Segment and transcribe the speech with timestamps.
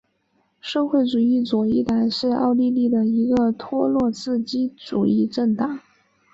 [0.59, 5.79] 社会主义左翼党是奥地利的一个托洛茨基主义政党。